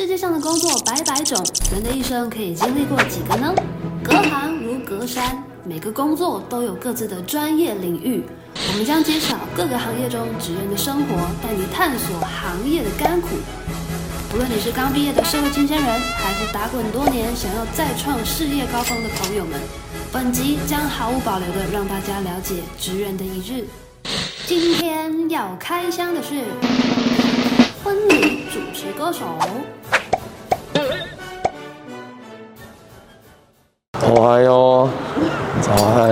[0.00, 1.36] 世界上的工作百百种，
[1.70, 3.54] 人的一生可以经历过几个呢？
[4.02, 8.24] 隔行如隔山，每个工作都有各自的专业领域。
[8.72, 13.28] 我们将揭晓各个行业中职人的生活，带你探索行业的甘苦。
[14.32, 19.60] 无论你是刚毕业的社会新鲜人，还是打滚多年想要再创事业高峰的朋友们，
[20.10, 23.66] 本集将毫无保留的让大家了解职人的一日。
[24.46, 26.46] 今天要开箱的是
[27.84, 28.39] 婚礼
[28.96, 29.24] 歌手。
[34.12, 34.88] 我还有
[35.60, 36.08] 早安，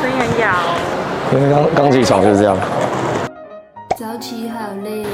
[0.00, 0.56] 声音很哑，
[1.32, 2.56] 因为刚刚起床就是这样。
[3.96, 5.04] 早起好累。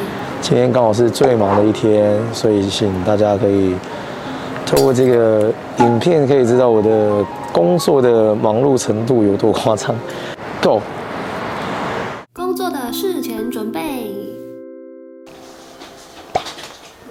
[0.41, 3.75] 今天刚好是最忙的一天，所以请大家可以
[4.65, 9.95] 透过这个影片，可以知道我的工作的忙碌程度有多夸张。
[10.63, 10.81] Go。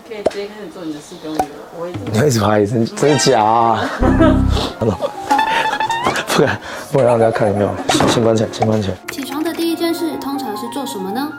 [0.09, 1.45] 可以直接开始做你的事工了。
[1.79, 2.01] 我已经。
[2.11, 3.87] 你为什么还真真假 啊？
[4.79, 4.85] 不
[6.43, 6.59] 敢，
[6.91, 7.69] 不敢让大家看有没有。
[8.07, 8.97] 先关起来，先关起来。
[9.11, 11.31] 起床的第一件事通常是做什么呢？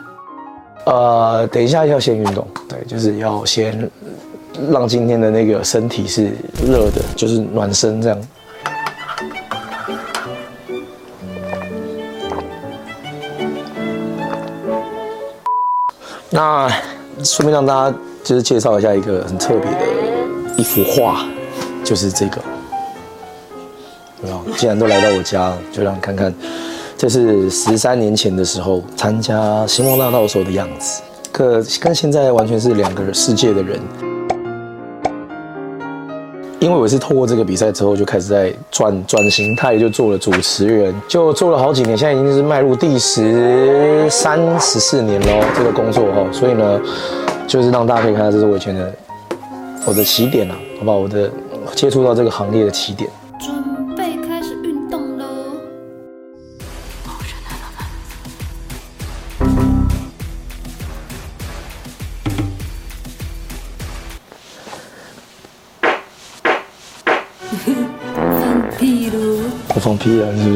[0.87, 3.91] 呃，等一下要先运动，对，就是要先
[4.71, 6.31] 让今天的那个身体是
[6.65, 8.19] 热的，就是暖身这样。
[16.33, 16.71] 那
[17.25, 19.79] 顺便让大家就是介绍一下一个很特别的
[20.57, 21.27] 一幅画，
[21.83, 22.41] 就是这个。
[24.57, 26.33] 既然都来到我家，就让你看看。
[26.99, 31.01] 这是十三年前的时候参加星光大道的时候的样子，
[31.33, 33.81] 可跟现在完全是两个世界的人。
[36.59, 45.43] 因为我是透过这个比赛之后就开始在转转型态，就做了主持人，就做了好几年，现在已经是迈入第十三、十四年喽。
[45.57, 46.79] 这个工作哦，所以呢，
[47.51, 48.95] 就是让大家可以看到这是我以前的
[49.85, 50.99] 我的起点啊，好不好？
[50.99, 51.29] 我的
[51.75, 53.11] 接触到这个行业的起点。
[53.41, 55.27] 准备开始运动喽
[68.23, 69.43] 放屁喽！
[69.75, 70.55] 我放屁啊，是不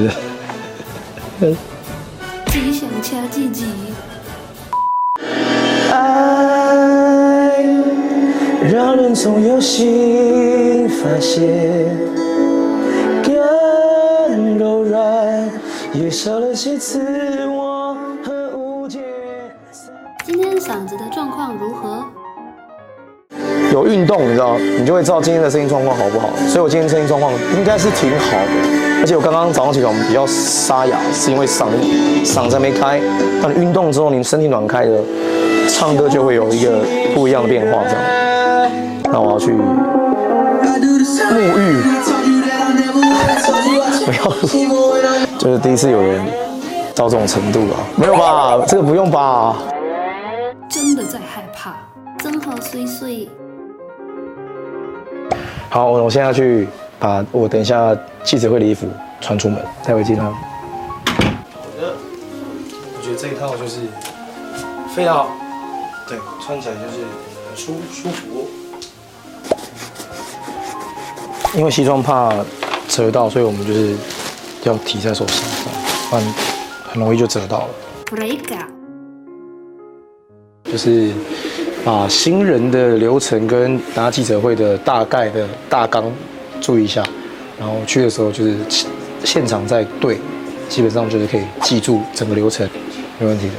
[1.45, 1.57] 是？
[2.47, 3.67] 自己想掐自己。
[5.91, 6.54] 爱
[8.73, 11.87] 让人从有新发现，
[13.23, 15.51] 更柔软，
[15.93, 16.99] 也少了些自
[17.47, 19.01] 我和误解。
[20.25, 22.03] 今天嗓子的状况如何？
[23.71, 26.31] 有运动，你知道，你就会知道今天的声音状况好不好。
[26.49, 28.49] 所以我今天声音状况应该是挺好的。
[29.03, 31.67] 而且我刚刚早上起床比较沙哑，是因为嗓
[32.25, 32.99] 嗓子还没开。
[33.43, 34.99] 当你运动之后，你身体暖开了，
[35.69, 37.83] 唱歌就会有一个不一样的变化。
[37.85, 38.01] 这样，
[39.13, 39.59] 那我要去沐
[41.59, 41.83] 浴。
[44.05, 44.19] 不要，
[45.39, 46.25] 就是第一次有人
[46.95, 48.63] 到这种程度啊，没有吧？
[48.67, 49.57] 这个不用吧？
[50.69, 51.75] 真的在害怕，
[52.19, 53.29] 真好碎碎。
[55.71, 58.87] 好，我现在要去把我等一下记者会的衣服
[59.21, 60.27] 穿出门，带回机场。
[60.27, 60.41] 好
[61.81, 61.95] 的，
[62.97, 63.81] 我觉得这一套就是
[64.95, 65.29] 非常好，
[66.09, 67.05] 对，穿起来就是
[67.49, 68.49] 很舒舒服。
[71.57, 72.35] 因为西装怕
[72.89, 73.95] 折到，所以我们就是
[74.65, 75.45] 要提在手上，
[76.11, 76.35] 不然
[76.91, 77.69] 很容易就折到了。
[80.65, 81.13] 就是。
[81.85, 86.11] 把新人的流程跟拿记者会的大概的大纲
[86.59, 87.05] 注意一下，
[87.61, 88.57] 然后去的时候就是
[89.23, 90.19] 现场再对，
[90.67, 92.67] 基本上就是可以记住整个流程，
[93.19, 93.53] 没问题的。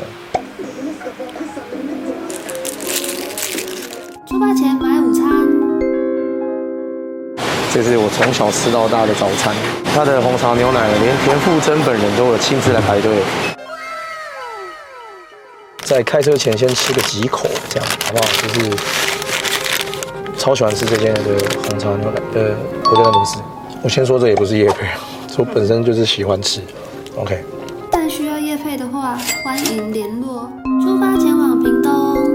[7.75, 9.53] 这是我从小吃到大的早餐，
[9.93, 13.11] 他的红茶牛奶连田馥甄本人都有亲自来排队。
[15.83, 18.23] 在开车前先吃个几口，这样好不好？
[18.41, 18.71] 就是
[20.37, 21.21] 超喜欢吃这间的
[21.67, 22.21] 红茶牛奶。
[22.35, 22.55] 呃，
[22.85, 23.39] 我真的不是，
[23.83, 24.87] 我先说这也不是业配，
[25.37, 26.61] 我本身就是喜欢吃。
[27.17, 27.43] OK。
[27.91, 30.49] 但需要业配的话，欢迎联络。
[30.81, 32.34] 出发前往屏东。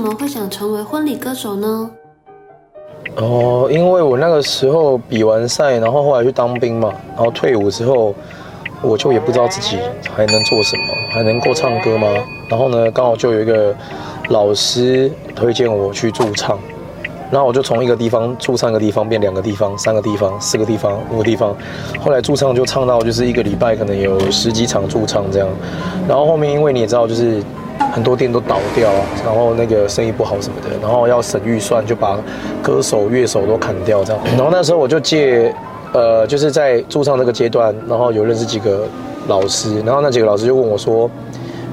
[0.00, 1.90] 怎么会想成为婚礼歌手呢？
[3.16, 8.14] 哦，因为我那个时候比完赛，然后后来去当兵嘛，然后退伍之后，
[8.80, 9.76] 我就也不知道自己
[10.16, 12.08] 还能做什么，还能够唱歌吗？
[12.48, 13.76] 然后呢，刚好就有一个
[14.30, 16.58] 老师推荐我去驻唱，
[17.30, 21.54] 然后我就从一个地方驻唱一个地方变两个地方、三个地方、四个地方、五个地方，
[22.02, 25.48] 后来驻唱就唱到就是一个礼拜可能有十几场驻唱这样，
[26.08, 27.42] 然后后面因为你也知道就是
[27.92, 32.18] 很多店都倒掉啊，然后那个生意不好什么的，然后要省预算就把
[32.62, 35.54] 歌手、乐手都砍掉这样，然后那时候我就借
[35.92, 38.86] 呃就是在驻唱这个阶段，然后有认识几个
[39.28, 41.10] 老师，然后那几个老师就问我说，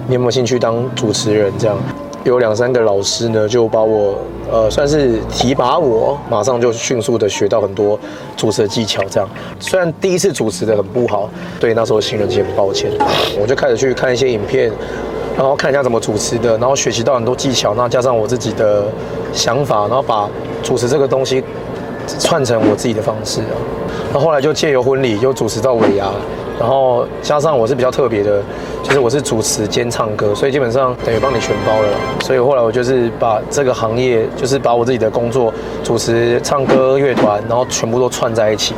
[0.08, 1.78] 你有没有兴趣当主持人这样？
[2.24, 4.18] 有两三个老师呢，就把我
[4.52, 7.98] 呃算是提拔我，马上就迅速的学到很多
[8.36, 9.02] 主持的技巧。
[9.10, 9.30] 这样，
[9.62, 12.92] 虽然第一次主持的很不好，对那时候新人其实很抱歉。
[13.40, 14.70] 我就开始去看一些影片，
[15.38, 17.76] 然后看一下怎么主持的，然后学习到很多技巧。
[17.76, 18.86] 那加上我自己的
[19.32, 20.28] 想法，然后把
[20.64, 21.44] 主持这个东西
[22.20, 23.54] 串成我自己的方式啊。
[24.12, 26.08] 然后后来就借由婚礼，就主持到尾牙。
[26.60, 28.42] 然后加上我是比较特别的，
[28.82, 31.88] 就是我是主持兼唱歌，所以基本上等于帮你全包了。
[32.22, 35.54] 所以后来我就是把这个行业，就是把我自己的工作，
[35.84, 38.74] 主持、唱歌、乐团，然后全部都串在一起。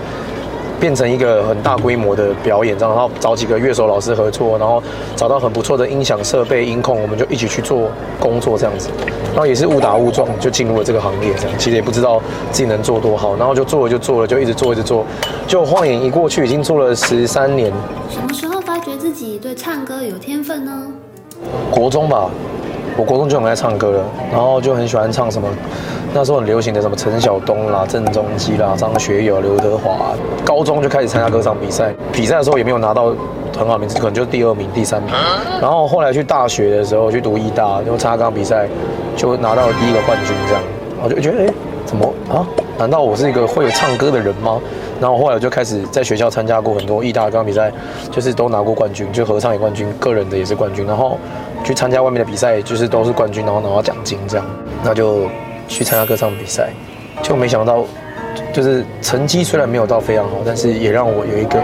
[0.80, 4.82] 变成一个很大规模的表演，这样，然后找几个乐手老师合作，然后
[5.16, 7.90] 找到很不错的音响设备、音控，我们就一起去做
[8.20, 8.90] 工作这样子。
[9.32, 12.22] 然后也是误打误撞就进入了这个行业，这样其实也不知道
[12.52, 15.06] 自己能做多好，然后就做了就做了，就一直做一直做，
[15.48, 17.72] 就晃眼一过去，已经做了十三年。
[18.10, 20.88] 什么时候发觉自己对唱歌有天分呢？
[21.70, 22.30] 国中吧，
[22.98, 25.48] 我国中就很爱唱歌了，然后就很喜欢唱什么。
[26.12, 30.14] 那时候很流行的什么陈晓东啦、郑中基啦、张学友、刘德华，
[30.44, 33.14] 高中就开始参加歌唱比赛，比赛的时候也没有拿到
[33.56, 35.14] 很好名次，可能就是第二名、第三名。
[35.62, 38.68] 然后后来去大学的时候去读艺大，就参加歌唱比赛，
[39.16, 40.64] 就拿到了第一个冠军，这样，
[41.04, 41.54] 我就觉得，哎，
[41.86, 42.46] 怎么啊？
[42.78, 44.60] 难道我是一个会有唱歌的人吗？
[45.00, 47.72] 然后后来我就开始在学校参加过很多艺大的歌唱比赛，
[48.10, 50.88] 就是都拿过冠军，就合唱也冠军，个人的也是冠军。
[50.88, 51.20] 然后
[51.64, 54.46] 去参加外面的比赛，就是都是冠军，然后拿到奖金这样，
[54.84, 55.28] 那就。
[55.70, 56.72] 去参加歌唱比赛，
[57.22, 57.86] 就没想到，
[58.52, 61.62] 就是成绩虽然没有到非常好，但是也让我有一个，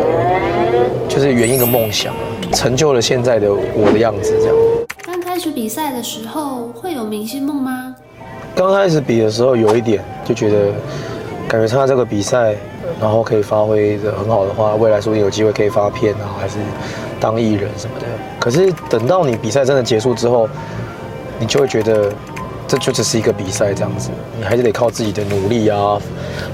[1.10, 2.14] 就是圆一个梦想，
[2.54, 4.34] 成就了现在的我的样子。
[4.40, 4.56] 这样。
[5.04, 7.96] 刚开始比赛的时候会有明星梦吗？
[8.56, 10.72] 刚开始比的时候有一点，就觉得
[11.48, 12.56] 感觉参加这个比赛，
[13.02, 16.60] 然后可以发挥的很好的话，未来说不定有机会可以发片啊，还是
[17.20, 18.06] 当艺人什么的。
[18.40, 20.48] 可是等到你比赛真的结束之后，
[21.40, 22.14] 你就会觉得。
[22.68, 26.00] 这就只是一个比赛这样子，你还是得靠自己的努力啊，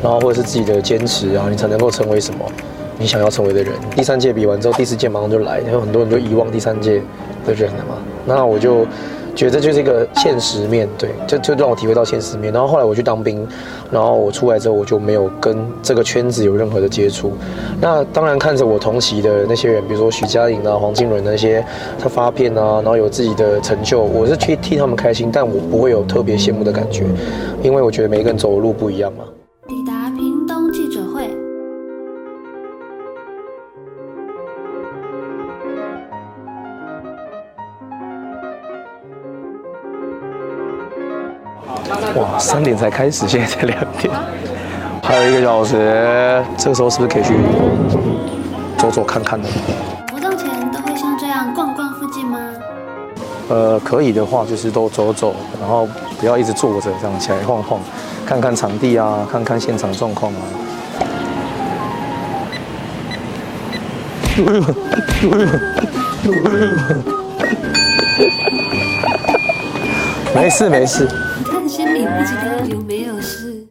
[0.02, 2.46] 然后或者是自己的坚持啊，你才能够成为什么
[2.98, 3.74] 你想要成为的人。
[3.96, 7.02] 第三届比完之后，第四届马上就来，有很多人就遗忘第三届
[7.46, 7.96] 的人了嘛。
[8.26, 8.86] 那我就。
[9.36, 12.52] 觉得就是一个现实面对，就就让我体会到现实面。
[12.54, 13.48] 然后后来我去当兵，
[13.90, 17.34] 然后我出来之后，我就没有跟这个圈子有任何的接触。
[17.80, 21.66] 那当然看着我同期的那些人，比如说徐佳莹啊、黄靖伦那些，
[22.00, 27.06] 他发片啊，然后有自己的成就，我是去替他们开心，但我不会有特别羡慕的感觉，
[27.64, 29.24] 因为我觉得每个人走的路不一样嘛。
[42.16, 44.14] 哇，三点才开始，现在才两点，
[45.04, 47.34] 还有一个小时，这个时候是不是可以去
[48.78, 49.48] 走走看看呢？
[50.12, 52.40] 活动前都会像这样逛逛附近吗？
[53.50, 55.88] 呃，可以的话就是都走走，然后
[56.20, 57.80] 不要一直坐着，这样起来晃晃，
[58.26, 60.40] 看看场地啊，看看现场状况啊。
[70.34, 71.06] 没 事没事。
[72.02, 73.68] 心里不知道有没有事。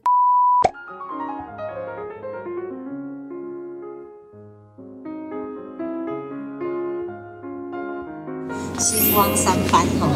[8.79, 10.07] 星光三班哦，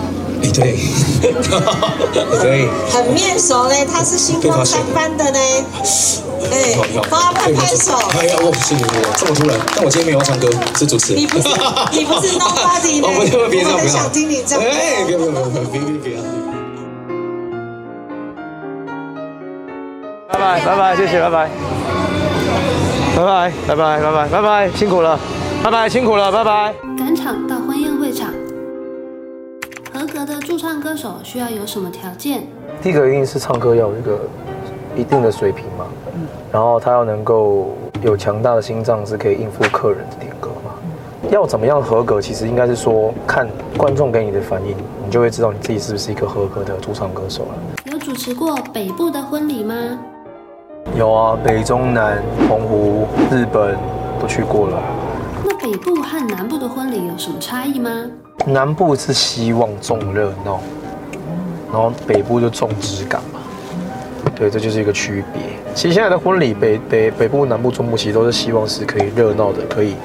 [0.44, 0.76] 哎对，
[2.40, 5.64] 对，很面熟嘞，他是星光三班的嘞，
[6.52, 6.76] 哎，
[7.10, 7.94] 帮他拍拍手。
[8.16, 11.20] 哎呀，我是我这么突然，但我今天没有唱歌，是主持人。
[11.20, 11.48] 你不是
[11.90, 13.08] 你不是 nobody 呢？
[13.10, 14.60] 我很想听你唱。
[14.60, 16.53] 哎，别别别别别别别。
[20.44, 21.50] 拜拜谢谢拜拜，
[23.16, 25.18] 拜拜拜拜拜拜拜拜，辛苦了，
[25.62, 26.74] 拜拜辛苦了，拜拜。
[26.98, 28.28] 赶场到婚宴会场，
[29.90, 32.42] 合格的驻唱歌手需要有什么条件？
[32.82, 34.20] 第一个一定是唱歌要有一个
[34.94, 35.86] 一定的水平嘛，
[36.52, 40.72] 然后他要能够有强大的心脏，是可以应付客人的点歌嘛。
[41.30, 42.20] 要怎么样合格？
[42.20, 43.48] 其实应该是说看
[43.78, 47.54] 观众给你的反应，你就会知道你自己是不是一个合格的驻唱歌手了。
[47.90, 49.74] 有主持过北部的婚礼吗？
[50.96, 53.76] 有啊，北中南、澎湖、日本
[54.20, 54.80] 都去过了。
[55.44, 57.90] 那北部和南部的婚礼有什么差异吗？
[58.46, 60.60] 南部是希望重热闹，
[61.72, 63.40] 然后北部就重质感嘛。
[64.36, 65.42] 对，这就是一个区别。
[65.74, 69.96] 其实现在的婚礼，北北北部、南部、中部，其实都是希望是可以热闹的，可以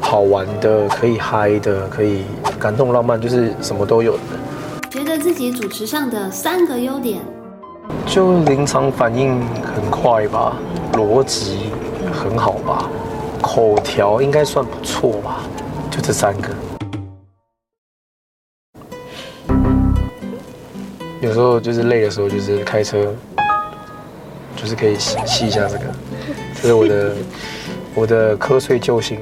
[0.00, 2.22] 好玩的，可以嗨的，可以
[2.58, 4.88] 感动浪漫，就是什么都有的。
[4.88, 7.20] 觉得自己主持上的三个优点，
[8.10, 10.56] 就临场反应很快吧，
[10.94, 11.70] 逻辑
[12.12, 12.90] 很好吧，
[13.40, 15.44] 口条应该算不错吧，
[15.92, 16.48] 就这三个。
[21.20, 23.14] 有时候就是累的时候，就是开车，
[24.56, 25.84] 就是可以吸吸一下这个，
[26.60, 27.14] 这是我的
[27.94, 29.20] 我的瞌睡救星。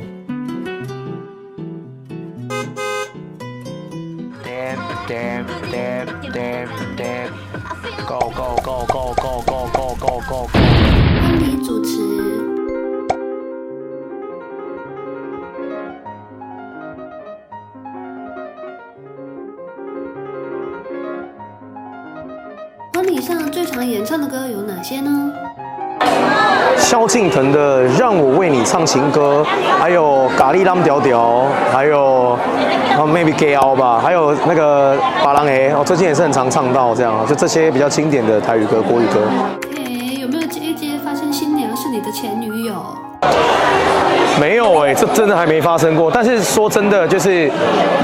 [26.88, 29.44] 萧敬腾的《让我为你唱情歌》，
[29.78, 32.38] 还有咖喱浪屌屌，还有
[32.96, 39.20] maybe Gay 奥吧，还有那个巴郎诶，我最近也是很常唱到这样，就这些比较经典的台语歌、国语歌。
[39.76, 42.72] 诶，有没有姐姐发现新娘是你的前女友？
[44.38, 46.10] 没有哎、欸，这真的还没发生过。
[46.10, 47.50] 但是说真的，就是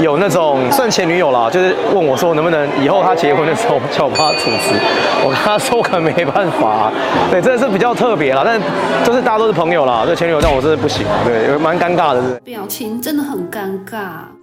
[0.01, 4.75] 有那种算前女友啦，就是问我说能不能以后他结婚的时候叫我帮他主持。
[5.23, 6.93] 我跟他说可能没办法、啊，
[7.31, 8.43] 对，真的是比较特别啦。
[8.45, 8.59] 但
[9.03, 12.39] 就是大家都是朋友啦，这前女友但我真的不行，对，蛮尴尬的，是。
[12.43, 14.33] 表情真的很尴尬。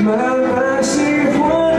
[0.00, 1.02] 慢慢喜
[1.36, 1.77] 欢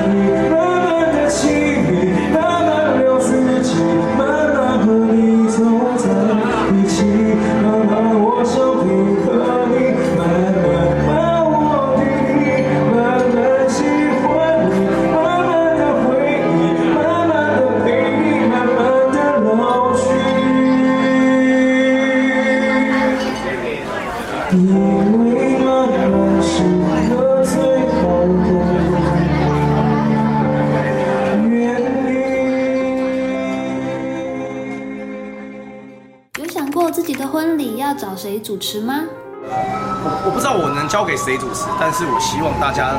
[41.29, 42.97] 谁主持，但是我希望大家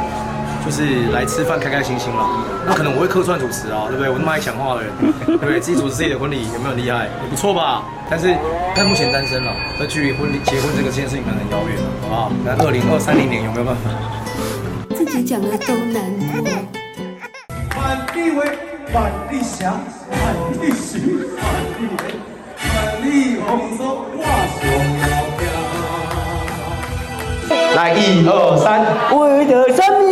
[0.65, 2.31] 就是来吃饭开开心心啦。
[2.65, 4.09] 那可能我会客串主持啊，对不对？
[4.09, 4.93] 我那么爱讲话的人，
[5.27, 5.59] 对不对？
[5.59, 7.11] 自己主持自己的婚礼有没有很厉害？
[7.11, 7.83] 也不错吧？
[8.09, 8.33] 但是
[8.77, 12.31] 但目前单身了，那距离婚礼结婚这个这件事情可能很遥远了，好不好？
[12.47, 13.91] 那二零二三零年有没有办法？
[14.95, 15.99] 自己讲的都难
[16.39, 16.47] 过。
[17.75, 18.47] 满地为
[18.95, 19.75] 万里香，
[20.07, 20.23] 万
[20.55, 22.15] 里许，万里美，
[22.63, 24.23] 万里红松挂
[24.55, 25.30] 胸遥遥。
[27.81, 28.85] 来，一二三，
[29.17, 30.10] 为的生命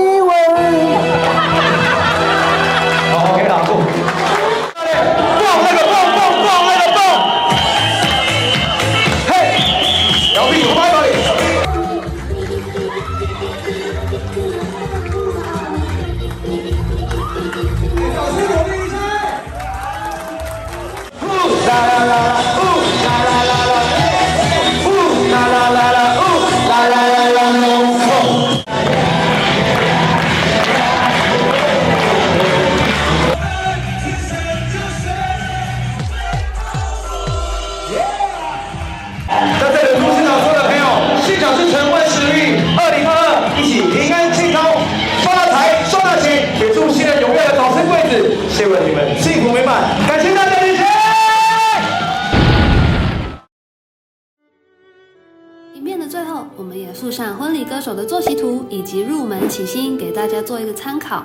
[56.92, 61.22] 附上婚礼歌手的作息图以及入门起薪，给大家做一个参考。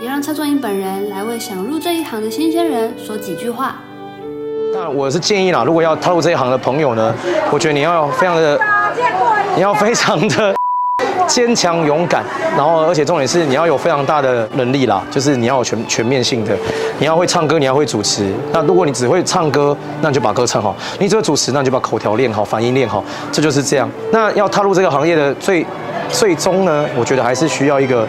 [0.00, 3.76] 也让蔡卓英本人来为想入这一行的新鲜人说几句话。
[4.72, 7.14] 那，我是建议啦，如果要踏入这一行的朋友呢，
[7.50, 8.60] 我觉得你要非常的，
[9.54, 10.54] 你要非常的
[11.26, 12.24] 坚强勇敢，
[12.56, 16.56] 然后而且重点是你要有非常大的能力啦，就是你要有全全面性的，
[16.98, 18.32] 你要会唱歌，你要会主持。
[18.52, 23.02] 那如果你只会唱歌，那你就把歌唱好；你只会主持，那你就把口条练好，反应练好，
[23.32, 23.90] 这就是这样。
[24.10, 25.66] 那要踏入这个行业的最。
[26.08, 28.06] 最终呢，我觉得还是需要一个，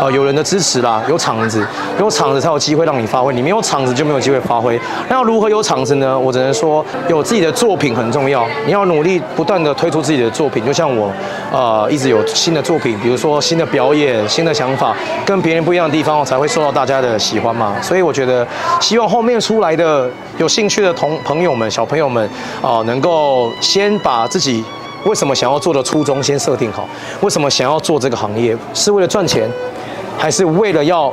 [0.00, 1.66] 呃，有人的支持啦，有场子，
[1.98, 3.34] 有场子才有机会让你发挥。
[3.34, 4.78] 你没有场子就没有机会发挥。
[5.08, 6.18] 那要如何有场子呢？
[6.18, 8.46] 我只能说，有自己的作品很重要。
[8.66, 11.10] 你要努力不断的推出自己的作品，就像我，
[11.52, 17.74] 呃，一直有新的作品，比如说新的表演、新的想法，跟别人不一样的地方，才会受到大家的喜欢嘛。
[17.82, 18.46] 所以我觉得，
[18.80, 22.28] 希望后面出来的有兴趣的同朋友们、小朋友们，
[22.62, 24.64] 啊、能够先把自己。
[25.04, 26.88] 为什么想要做的初衷先设定好？
[27.20, 28.56] 为什么想要做这个行业？
[28.74, 29.48] 是为了赚钱，
[30.18, 31.12] 还是为了要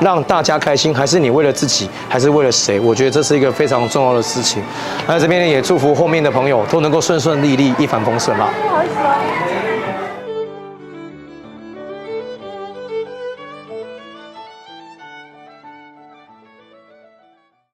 [0.00, 2.80] 让大家开心，还是你为了自己，还是为了谁？
[2.80, 4.62] 我觉得这是一个非常重要的事情。
[5.06, 8.48] 那这边，也祝福后面的朋友都能够顺顺利利、一帆风顺啦。
[8.68, 9.47] 好意思。